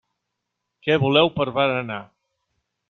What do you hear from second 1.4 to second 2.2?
berenar?